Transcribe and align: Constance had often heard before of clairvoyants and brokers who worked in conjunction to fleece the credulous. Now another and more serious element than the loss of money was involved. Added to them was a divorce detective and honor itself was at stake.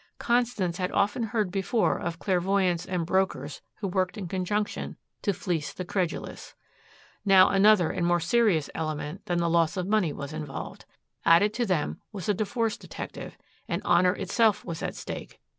Constance 0.17 0.77
had 0.77 0.91
often 0.93 1.21
heard 1.21 1.51
before 1.51 1.99
of 1.99 2.17
clairvoyants 2.17 2.87
and 2.87 3.05
brokers 3.05 3.61
who 3.75 3.87
worked 3.87 4.17
in 4.17 4.27
conjunction 4.27 4.97
to 5.21 5.31
fleece 5.31 5.71
the 5.71 5.85
credulous. 5.85 6.55
Now 7.23 7.49
another 7.49 7.91
and 7.91 8.03
more 8.03 8.19
serious 8.19 8.67
element 8.73 9.23
than 9.27 9.37
the 9.37 9.47
loss 9.47 9.77
of 9.77 9.85
money 9.85 10.11
was 10.11 10.33
involved. 10.33 10.85
Added 11.23 11.53
to 11.53 11.67
them 11.67 12.01
was 12.11 12.27
a 12.27 12.33
divorce 12.33 12.77
detective 12.77 13.37
and 13.67 13.79
honor 13.85 14.15
itself 14.15 14.65
was 14.65 14.81
at 14.81 14.95
stake. 14.95 15.39